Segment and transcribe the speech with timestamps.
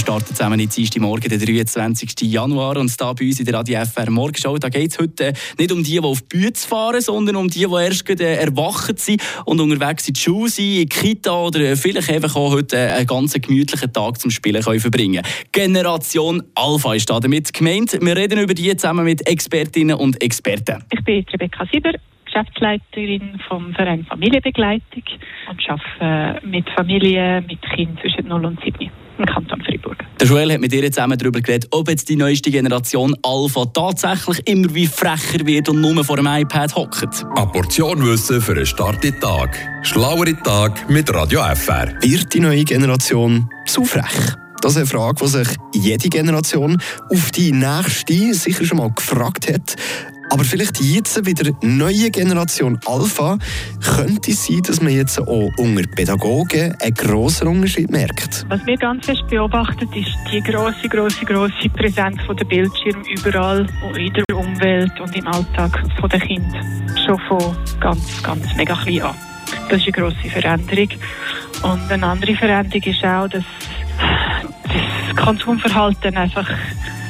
[0.00, 2.22] starten zusammen in Dienstag Morgen, den 23.
[2.22, 2.78] Januar.
[2.78, 5.70] Und da bei uns in der Radio FR Morgenshow, da geht es heute äh, nicht
[5.70, 8.98] um die, die auf die Bühne fahren, sondern um die, die erst gerade äh, erwacht
[8.98, 12.50] sind und unterwegs in die Schule sind, in die Kita oder äh, vielleicht einfach auch
[12.52, 15.22] heute einen ganz gemütlichen Tag zum Spielen können verbringen
[15.52, 17.98] Generation Alpha ist da damit gemeint.
[18.00, 20.82] Wir reden über die zusammen mit Expertinnen und Experten.
[20.92, 21.92] Ich bin Rebecca Sieber,
[22.24, 25.02] Geschäftsleiterin vom Verein Familienbegleitung
[25.50, 28.99] und arbeite mit Familien mit Kindern zwischen 0 und 7 im Kanton Freiburg.
[30.20, 34.46] Der Joel hat mit ihr zusammen darüber geredet, ob jetzt die neueste Generation Alpha tatsächlich
[34.46, 37.24] immer wie frecher wird und nur vor dem iPad hockt.
[37.34, 39.56] Eine Portion Wissen für einen starken Tag.
[39.80, 41.94] Schlauere Tag mit Radio FR.
[42.02, 44.36] Wird die neue Generation zu frech?
[44.60, 49.50] Das ist eine Frage, die sich jede Generation auf die nächste sicher schon mal gefragt
[49.50, 49.74] hat.
[50.30, 53.36] Aber vielleicht jetzt wieder neue Generation Alpha
[53.96, 58.46] könnte es sein, dass man jetzt auch unter Pädagogen einen grossen Unterschied merkt.
[58.48, 63.66] Was wir ganz fest beobachtet, ist die große, große, große Präsenz der Bildschirm überall
[63.98, 66.60] in der Umwelt und im Alltag der Kinder.
[67.04, 69.14] Schon von ganz, ganz mega klein an.
[69.68, 70.88] Das ist eine grosse Veränderung.
[71.62, 73.44] Und eine andere Veränderung ist auch, dass
[75.08, 76.48] das Konsumverhalten einfach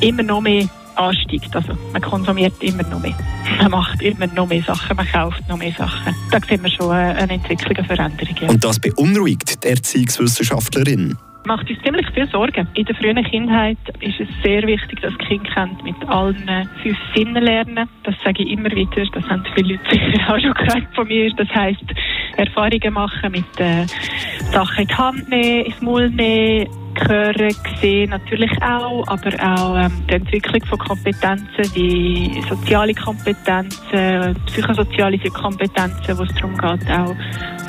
[0.00, 1.54] immer noch mehr ansteigt.
[1.54, 3.16] Also man konsumiert immer noch mehr.
[3.58, 6.14] Man macht immer noch mehr Sachen, man kauft noch mehr Sachen.
[6.30, 8.36] Da sehen wir schon eine Entwicklung, eine Veränderung.
[8.40, 8.48] Ja.
[8.48, 12.66] Und das beunruhigt die Erziehungswissenschaftlerin macht uns ziemlich viel Sorgen.
[12.74, 15.48] In der frühen Kindheit ist es sehr wichtig, dass Kind
[15.84, 17.88] mit allen fünf Sinnen lernen.
[18.02, 19.04] Das sage ich immer wieder.
[19.12, 21.30] Das haben viele Leute sicher auch schon gehört von mir.
[21.36, 21.84] Das heißt
[22.36, 23.86] Erfahrungen machen mit äh,
[24.52, 26.68] Sachen in die Hand nehmen, ins Maul nehmen,
[27.08, 35.18] hören, sehen natürlich auch, aber auch ähm, die Entwicklung von Kompetenzen, wie soziale Kompetenzen, psychosoziale
[35.18, 37.14] Kompetenzen, wo es darum geht, auch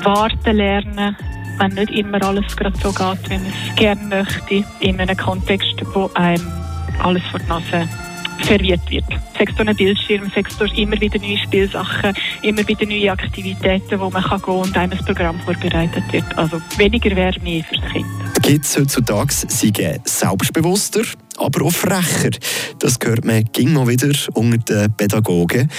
[0.03, 1.15] warten lernen,
[1.59, 5.75] wenn nicht immer alles gerade so geht, wie man es gerne möchte, in einem Kontext,
[5.93, 6.45] wo einem
[7.03, 8.06] alles vor die Nase
[8.45, 9.05] serviert wird.
[9.37, 14.09] Sechs durch einen Bildschirm, sechs durch immer wieder neue Spielsachen, immer wieder neue Aktivitäten, wo
[14.09, 16.37] man kann gehen und einem das Programm vorbereitet wird.
[16.37, 18.05] Also weniger wäre mehr fürs Kind.
[18.41, 21.03] Gibt es heutzutage seien selbstbewusster,
[21.37, 22.31] aber auch frecher.
[22.79, 25.69] Das hört man immer wieder unter den Pädagogen.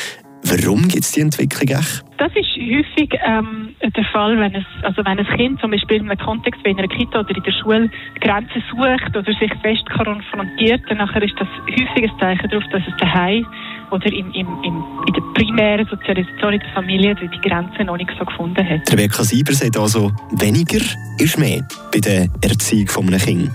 [0.44, 2.07] Warum gibt es die Entwicklung echt?
[2.18, 6.10] Das ist häufig ähm, der Fall, wenn, es, also wenn ein Kind zum Beispiel in
[6.10, 7.90] einem Kontext wie in einer Kita oder in der Schule
[8.20, 12.96] Grenzen sucht oder sich fest konfrontiert, dann ist das häufig ein Zeichen darauf, dass es
[12.98, 13.46] daheim
[13.92, 18.10] oder im, im, im, in der primären Sozialisation in der Familie die Grenzen noch nicht
[18.18, 18.92] so gefunden hat.
[18.92, 20.84] Rebecca Sieber sagt also, weniger
[21.18, 21.62] ist mehr
[21.92, 23.54] bei der Erziehung eines Kindes.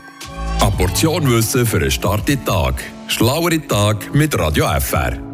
[0.61, 2.81] Eine Portion Wissen für einen starken Tag.
[3.07, 5.32] Schlauere Tag mit Radio FR.